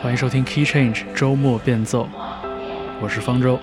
[0.00, 2.08] 欢迎收听 Key Change 周末变奏，
[3.00, 3.58] 我是方舟。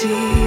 [0.00, 0.39] see.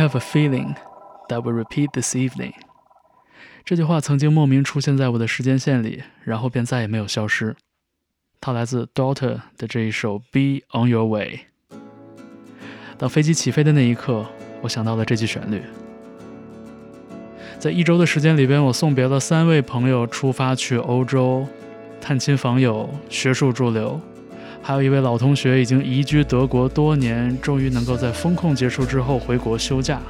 [0.00, 0.74] Have a feeling
[1.28, 2.54] that will repeat this evening。
[3.64, 7.54] 这句话曾经莫名出现在我的时间线里，然后便再也没有消失。
[8.40, 11.40] 它来自 Daughter 的这一首《Be on Your Way》。
[12.96, 14.26] 当飞机起飞的那一刻，
[14.62, 15.62] 我想到了这句旋律。
[17.58, 21.46] 在一周的时间里边，我送别了三位朋友，出发去欧洲
[22.00, 24.00] 探亲访友、学术驻留。
[24.62, 30.00] 还有一位老同学已经移居德国多年，终于能够在风控结束之后回国休假。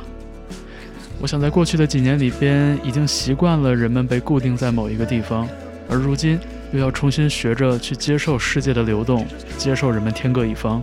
[1.20, 5.48] 我想，在过去的几年里边，已经习惯了人们被固定在某一个地方，
[5.88, 6.38] 而如今
[6.72, 9.26] 又要重新学着去接受世界的流动，
[9.56, 10.82] 接受人们天各一方。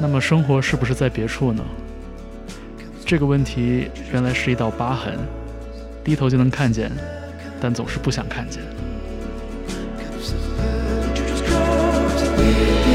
[0.00, 1.64] 那么，生活是不是在别处呢？
[3.04, 5.18] 这个问题原来是一道疤痕，
[6.04, 6.90] 低头就能看见，
[7.60, 8.62] 但总是不想看见。
[12.48, 12.87] you.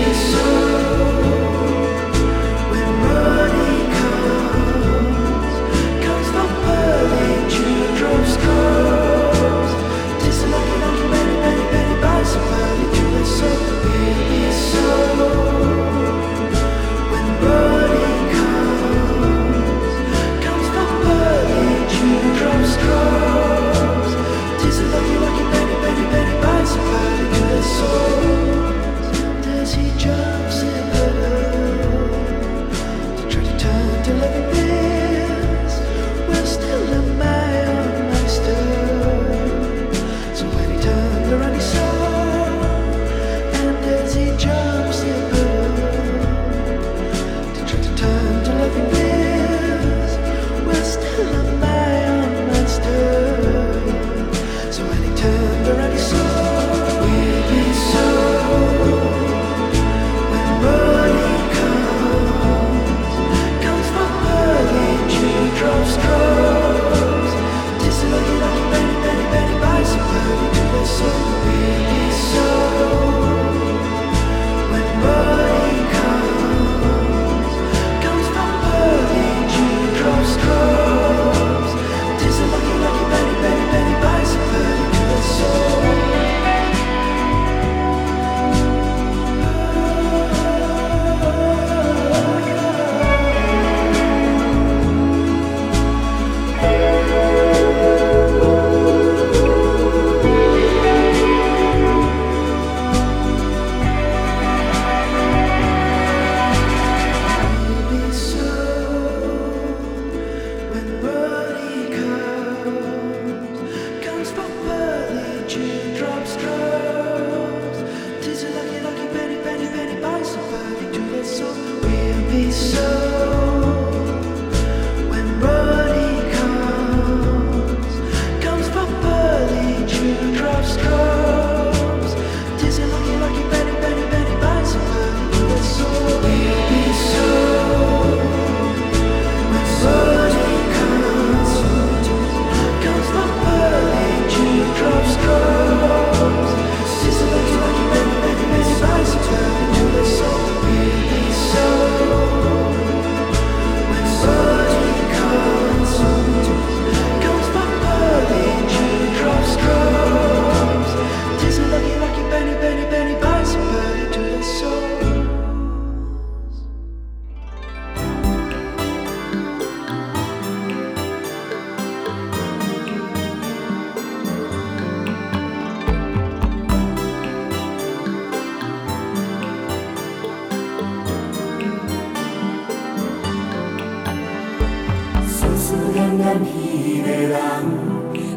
[186.16, 187.34] 念彼个人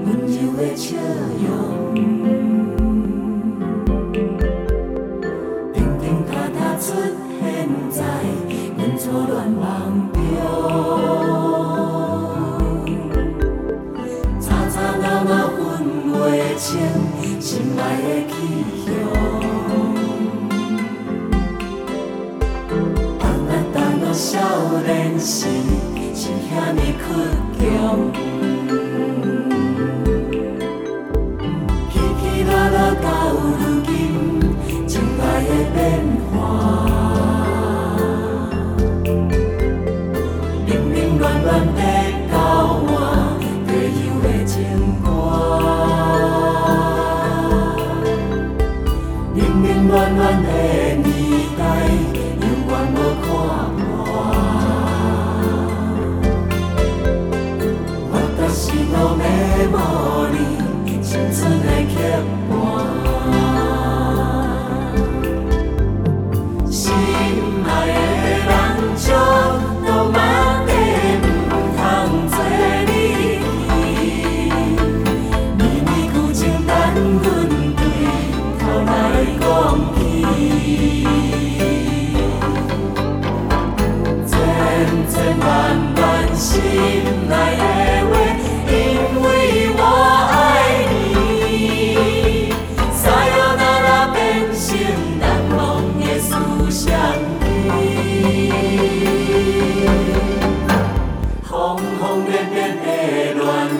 [0.06, 0.96] 温柔的笑
[1.44, 1.46] 容，
[5.73, 6.84] 定定踏踏出
[7.38, 7.44] 现
[7.90, 8.00] 在
[8.78, 10.17] 阮错乱梦中，
[14.40, 15.61] 吵吵闹闹分
[16.08, 16.14] 袂
[16.56, 16.64] 清
[17.40, 18.34] 心爱的去
[18.87, 18.87] 向。
[23.19, 24.25] 当咱当作少
[24.87, 25.46] 年时。
[26.19, 27.05] 是遐尼倔
[27.76, 28.25] triumph.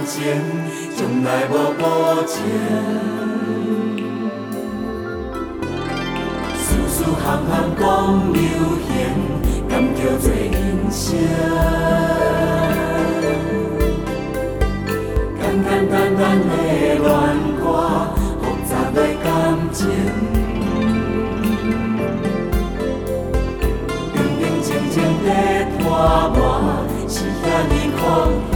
[0.07, 0.23] 情
[0.97, 1.83] 从来无无
[2.27, 2.37] 情，
[6.57, 8.41] 事事行行讲流
[8.87, 8.89] 现，
[9.69, 10.57] 感觉最应
[10.89, 11.19] 声。
[15.41, 17.03] 简简单单的恋
[17.59, 17.65] 歌，
[18.41, 19.27] 复杂的感
[19.73, 19.81] 情。
[24.15, 24.95] 平平静静
[25.25, 25.29] 的
[25.81, 25.83] 拖
[26.37, 26.41] 我，
[27.09, 28.56] 是遐尼苦。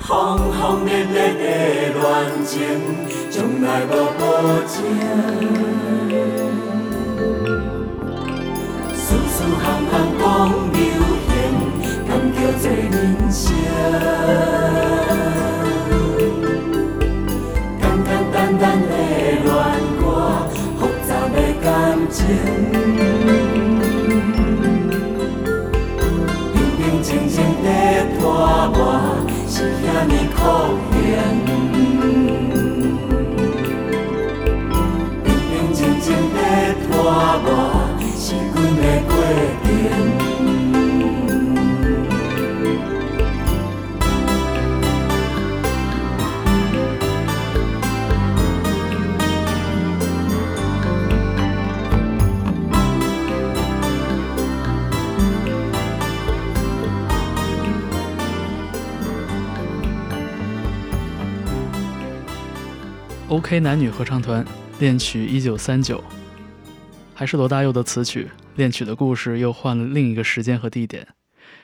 [0.00, 2.58] 风风面面的恋情，
[3.30, 3.88] 从来无
[4.18, 4.22] 保
[4.66, 5.69] 证。
[63.50, 64.46] 黑男女合唱团
[64.78, 66.00] 恋曲一九三九，
[67.12, 68.28] 还是罗大佑的词曲。
[68.54, 71.04] 恋曲的故事又换了另一个时间和地点。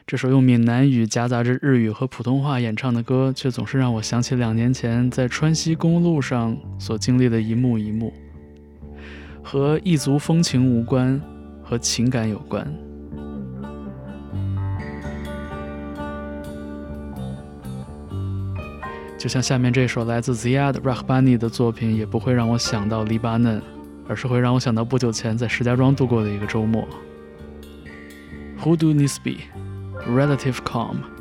[0.05, 8.13] 这首用闽南语夹杂着日语和普通话演唱的歌，却总是让我想起两年前在川西公路上所经历的一幕一幕。
[9.41, 11.23] 和异族风情无关，
[11.63, 12.67] 和情感有关。
[19.19, 23.63] 就像下面这首来自 Ziad Rahbani 的作品，也不会让我想到黎巴嫩，
[24.07, 26.87] 而是会让我想到不久前在石家庄度过的一个周末。
[28.63, 29.39] Hudu Nisbi,
[30.09, 31.16] Relative Calm。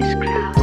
[0.00, 0.55] this crowd.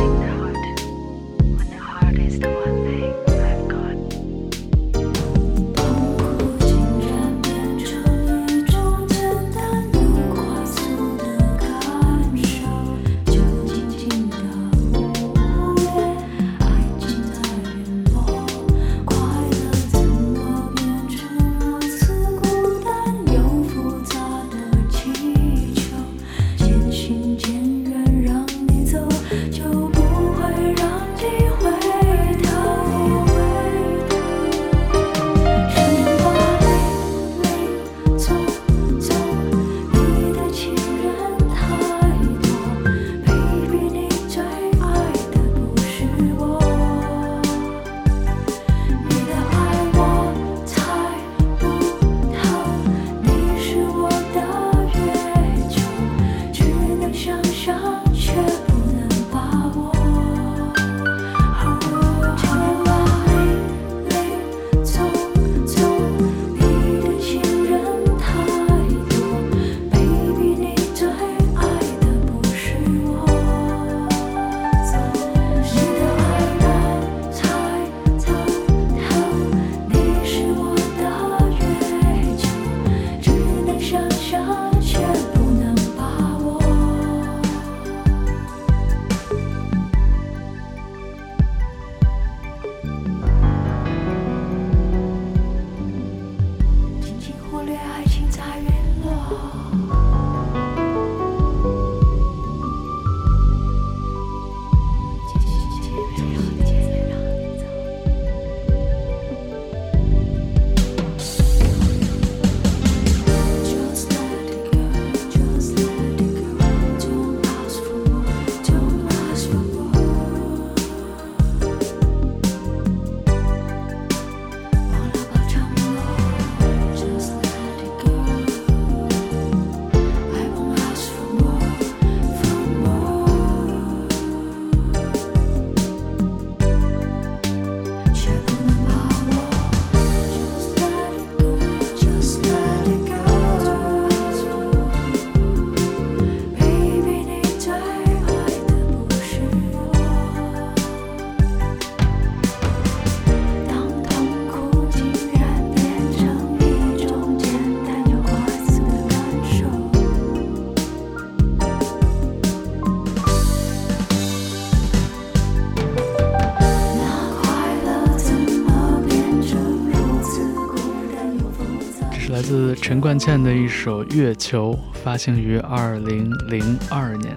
[172.84, 177.34] 陈冠茜的一首《月球》发行于二零零二年。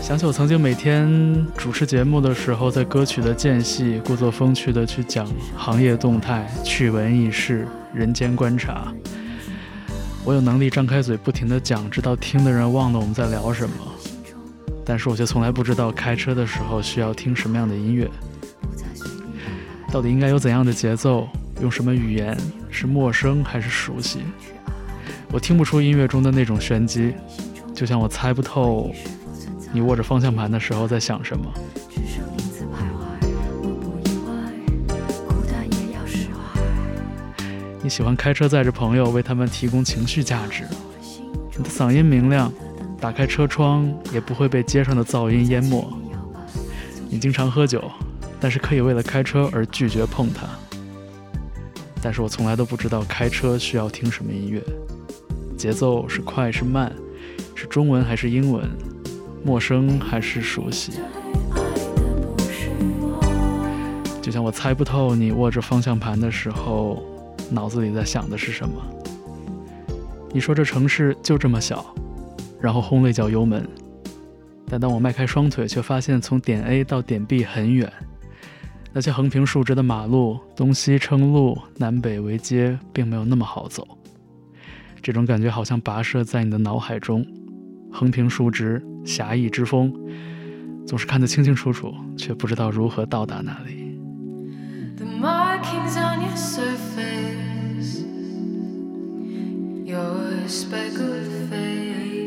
[0.00, 8.94] 想起我曾经每天主持节目的时候，在歌曲的间隙，故作风趣的去讲行业动态、趣闻轶事、人间观察。
[10.24, 13.74] 我有能力张开嘴不停的讲，直到听的人忘了我们在聊什么。
[14.84, 18.08] 但是我却从来不知道开车的时候需要听什么样的音乐，
[19.90, 21.26] 到底应该有怎样的节奏，
[21.60, 22.38] 用什么语言。
[22.70, 24.20] 是陌生还是熟悉？
[25.30, 27.14] 我听不出音乐中的那种玄机，
[27.74, 28.90] 就像我猜不透
[29.72, 31.52] 你握着方向盘的时候在想什么。
[37.82, 40.64] 你喜欢开车载着朋友，为他们提供情绪价值。
[41.56, 42.52] 你的嗓音明亮，
[43.00, 45.90] 打开车窗也不会被街上的噪音淹没。
[47.08, 47.90] 你经常喝酒，
[48.38, 50.46] 但是可以为了开车而拒绝碰它。
[52.02, 54.62] 但是我从来都不知道开车需要听什么音乐，
[55.56, 56.92] 节奏是快是慢，
[57.54, 58.64] 是中文还是英文，
[59.44, 60.92] 陌生还是熟悉。
[64.22, 67.02] 就像我猜不透你握着方向盘的时候，
[67.50, 68.74] 脑子里在想的是什么。
[70.32, 71.94] 你说这城市就这么小，
[72.60, 73.66] 然后轰了一脚油门，
[74.68, 77.90] 但当我迈开双腿，却发现从点 A 到点 B 很远。
[78.92, 83.86] 那些横平竖直的马路东西称路南北为街并没有那么好走。
[85.02, 87.24] 这种感觉好像跋涉在你的脑海中
[87.92, 89.92] 横平竖直狭义之风
[90.86, 93.98] 总是看得清清楚楚却不知道如何到达那里。
[94.96, 98.02] The markings on your surface
[99.84, 102.17] your special fate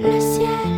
[0.00, 0.77] Le ciel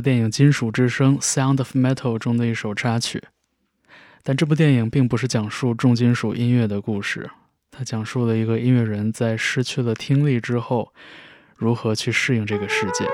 [0.00, 3.22] 电影《金属之声》（Sound of Metal） 中的一首插曲。
[4.22, 7.30] 但这部电影并不是讲述重金属音乐的故事，
[7.70, 10.92] 它讲述了一个音乐人在失去了听力之后，
[11.56, 13.04] 如何去适应这个世界。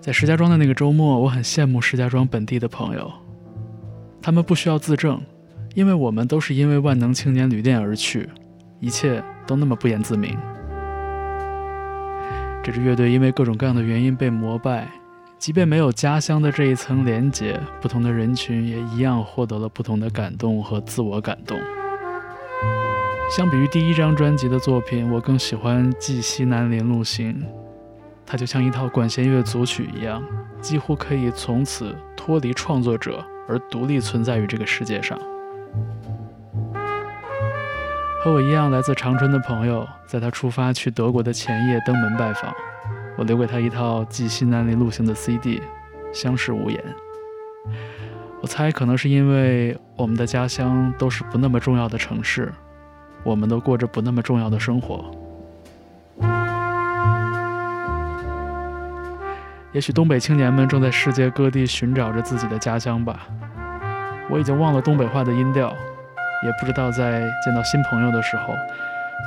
[0.00, 3.12] 在石家庄的那个周末，我很羡慕石家庄本地的朋友，
[4.22, 5.20] 他们不需要自证，
[5.74, 8.28] 因为我们都是因为万能青年旅店而去，
[8.80, 10.38] 一切都那么不言自明。
[12.68, 14.86] 这支乐队因为各种各样的原因被膜拜，
[15.38, 21.58] 即便没有家乡的这一层连结，不同的人群也一样获得了不同的感动和自我感动。
[23.34, 27.32] 相比于第一张专辑的作品，我更喜欢《寄西南林路行》，
[28.26, 30.22] 它就像一套管弦乐组曲一样，
[30.60, 35.18] 几乎可以从此脱离创作者而独立存在于这个世界上。
[38.20, 42.52] 和我一样来自长春的朋友，在他出发去德国的前夜登门拜访，
[43.16, 45.62] 我留给他一套《寄西南林路行》的 CD，
[46.12, 46.82] 相视无言。
[48.40, 52.52] 我猜可能是因为我们的家乡都是不那么重要的城市，
[53.22, 55.04] 我们都过着不那么重要的生活。
[59.70, 63.28] 也许东北青年们正在世界各地寻找着自己的家乡吧。
[64.28, 65.72] 我已经忘了东北话的音调，
[66.44, 68.54] 也不知道在见到新朋友的时候，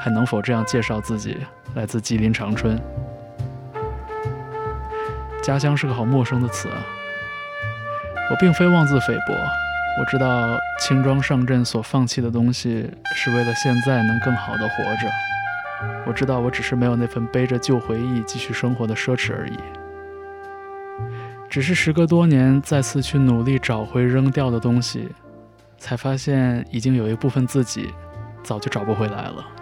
[0.02, 1.38] 还能否这样介绍自己
[1.76, 2.80] 来自吉林长春。
[5.44, 6.78] 家乡是个好陌生的词啊。
[8.30, 9.34] 我并非妄自菲薄，
[10.00, 15.12] 我知道轻装上阵所放弃的东西，是为了现在能更好的活着。
[16.06, 19.58] 我知道我只是没有那份背着旧回忆继续生活的奢侈而已。
[21.50, 25.10] 只是时隔多年，再次去努力找回扔掉的东西，
[25.82, 27.92] 才发现已经有一部分自己
[28.44, 29.61] 早就找不回来了。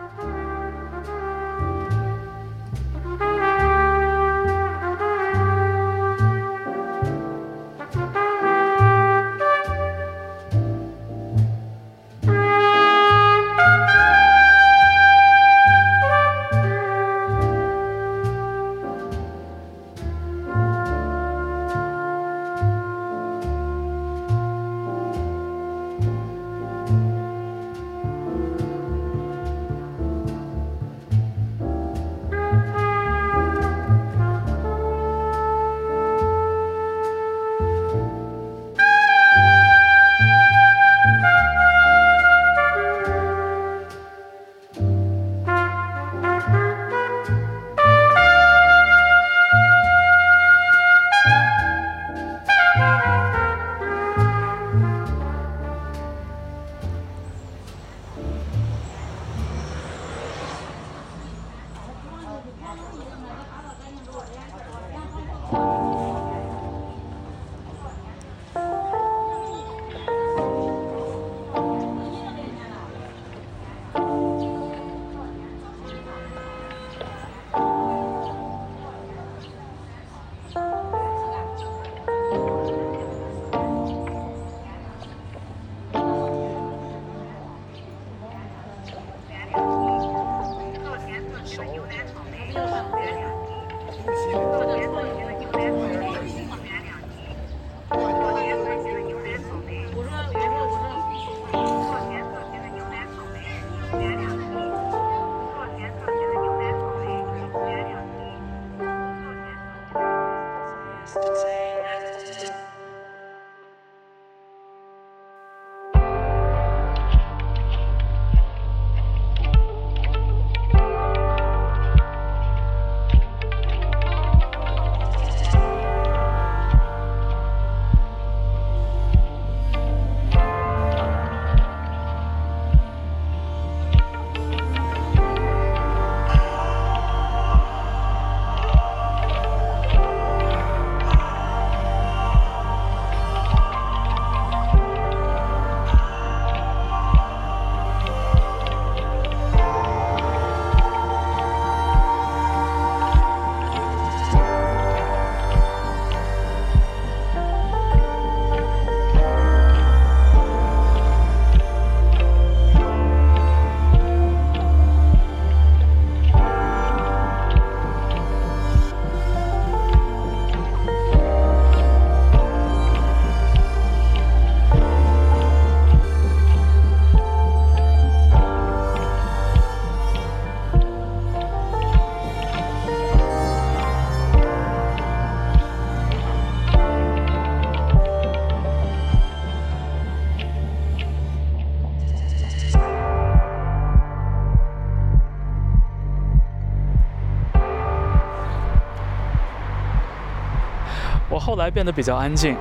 [201.49, 202.55] 后来变得比较安静。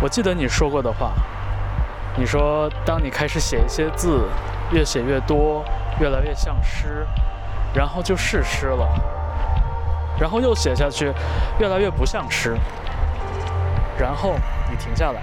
[0.00, 1.12] 我记得你说过的话，
[2.16, 4.26] 你说当你开始写一些字，
[4.70, 5.62] 越写越多，
[6.00, 7.06] 越来越像诗，
[7.74, 8.88] 然后就是诗了，
[10.18, 11.12] 然后又写下去，
[11.58, 12.56] 越来越不像诗，
[13.98, 14.36] 然后
[14.70, 15.20] 你停下来，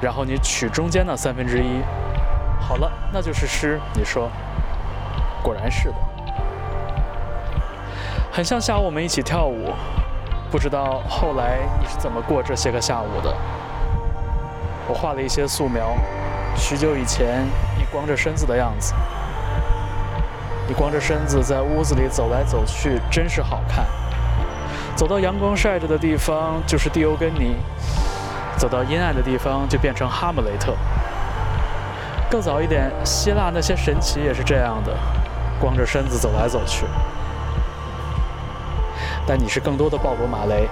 [0.00, 1.82] 然后你取中间那三分之一，
[2.58, 3.78] 好了，那就是诗。
[3.92, 4.30] 你说，
[5.42, 5.94] 果然是的，
[8.32, 9.74] 很像下午我们一起跳舞。
[10.52, 13.34] 不知道后来你是怎么过这些个下午的？
[14.86, 15.96] 我画了一些素描，
[16.54, 17.46] 许久以前
[17.78, 18.92] 你光着身子的样子。
[20.68, 23.86] 你光着身子在屋子里走来走去，真是好看。
[24.94, 27.56] 走到阳光晒着的地方就是蒂欧根尼，
[28.58, 30.74] 走到阴暗的地方就变成哈姆雷特。
[32.30, 34.94] 更早一点，希腊那些神奇也是这样的，
[35.58, 36.84] 光着身子走来走去。
[39.26, 40.68] 但你是更多的鲍勃·马雷。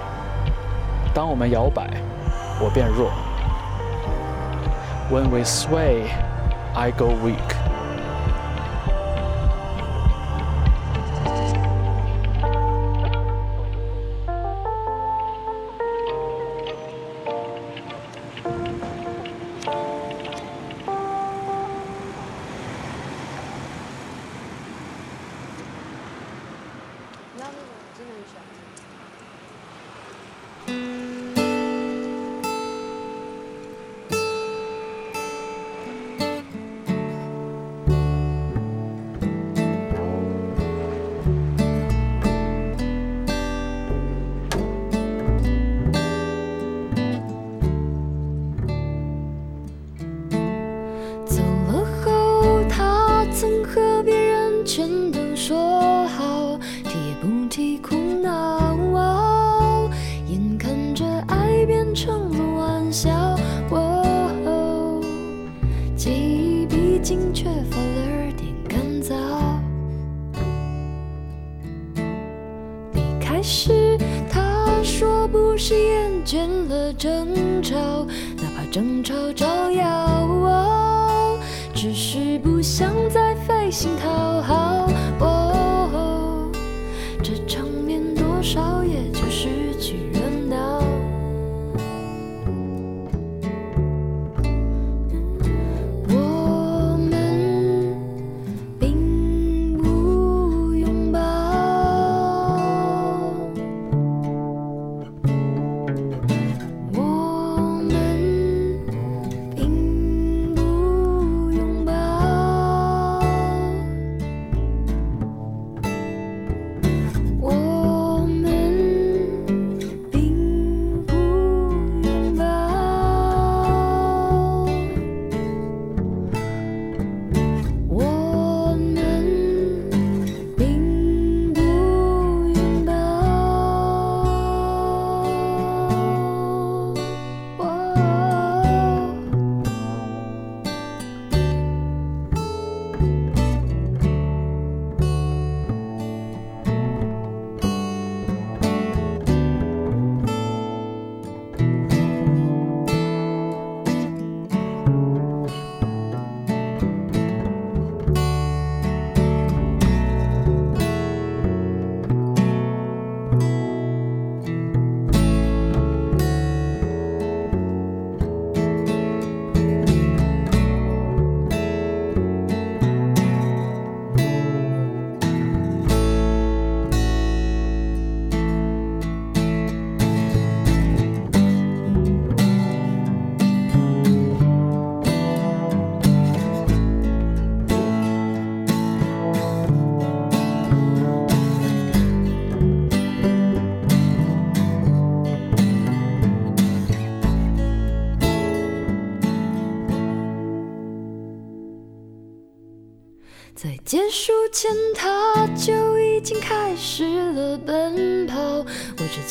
[1.13, 1.89] 当我们摇摆，
[2.59, 3.11] 我变弱。
[5.09, 6.05] When we sway,
[6.73, 7.50] I go weak.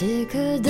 [0.00, 0.69] 此刻的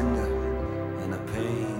[0.00, 1.79] surrender and a pain.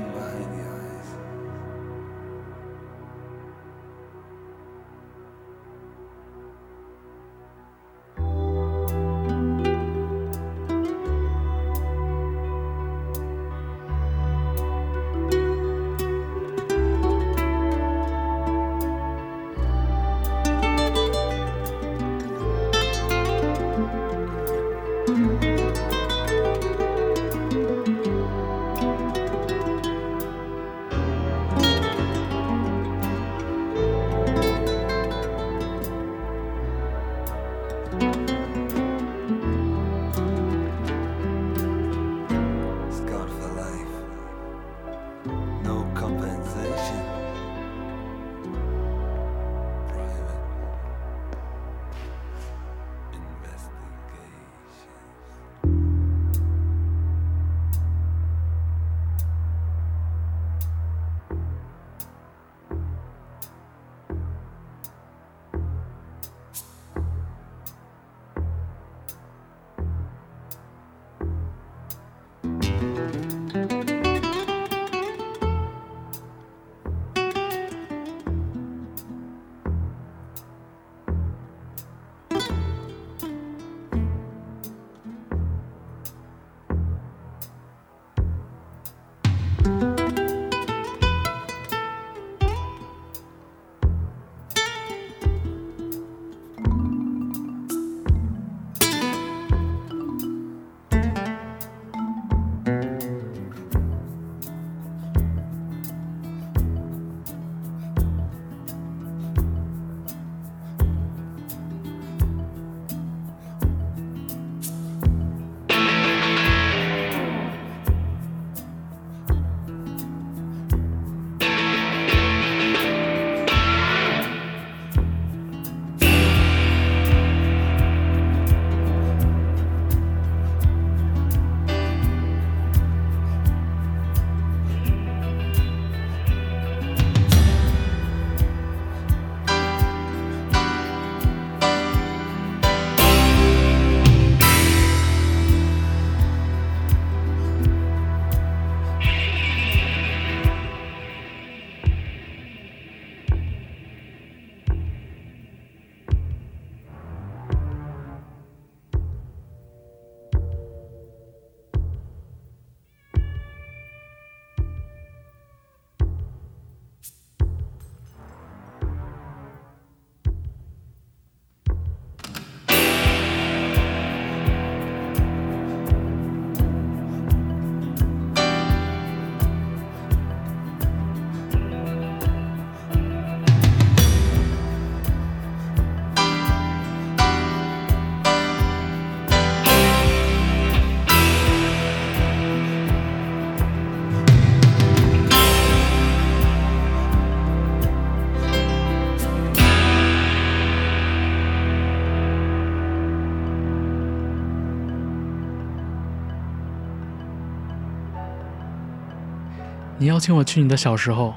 [210.10, 211.32] 邀请我去你的小时候，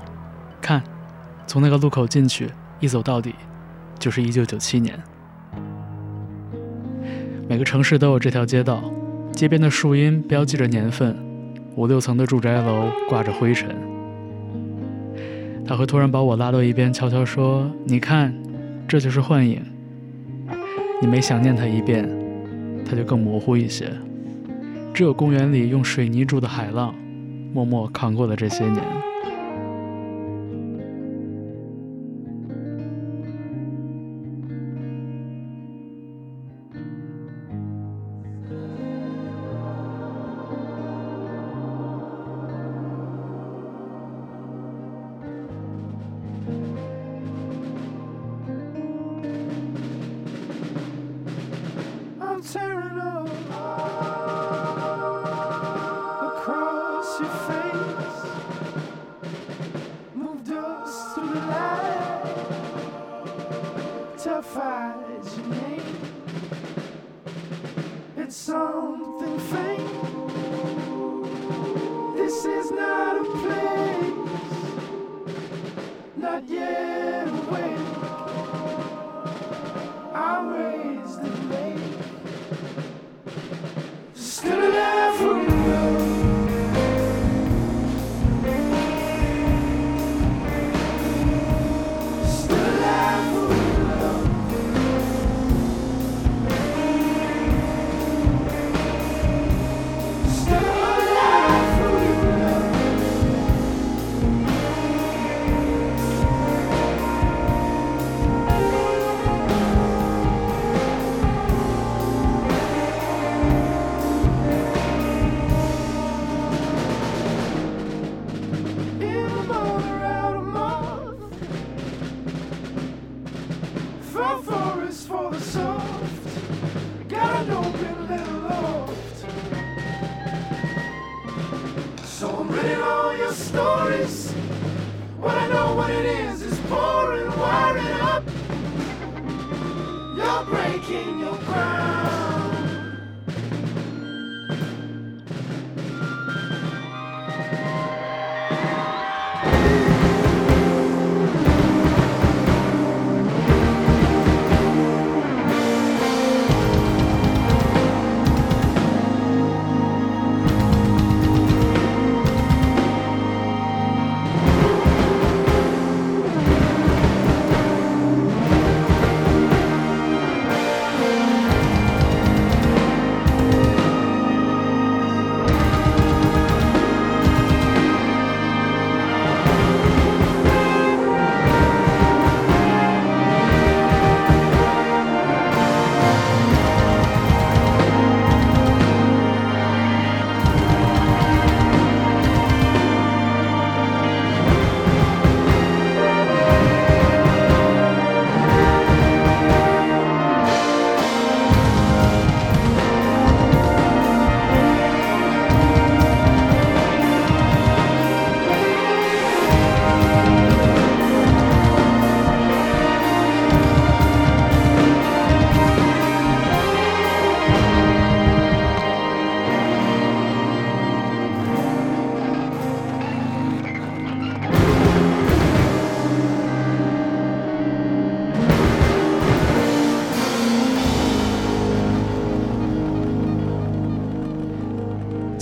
[0.59, 0.81] 看，
[1.45, 2.49] 从那个路口进去，
[2.79, 3.35] 一走到底，
[3.99, 4.99] 就是一九九七年。
[7.47, 8.83] 每个城市都有这条街道，
[9.31, 11.15] 街边的树荫标记着年份，
[11.75, 13.69] 五六层的住宅楼挂着灰尘。
[15.67, 18.33] 他会突然把我拉到一边，悄悄说：“你看，
[18.87, 19.63] 这就是幻影。”
[20.99, 22.09] 你每想念他一遍，
[22.83, 23.87] 他就更模糊一些。
[24.95, 26.95] 只有公园里用水泥筑的海浪，
[27.53, 29.02] 默默扛过了这些年。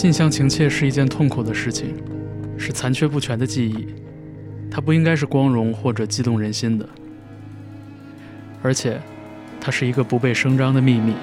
[0.02, 1.94] 近乡情怯”是一件痛苦的事情，
[2.58, 3.86] 是残缺不全的记忆，
[4.68, 6.90] 它不应该是光荣或者激动人心的，
[8.64, 9.00] 而且，
[9.60, 11.14] 它是一个不被声张的秘密。